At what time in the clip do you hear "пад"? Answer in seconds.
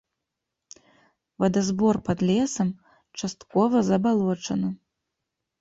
2.09-2.19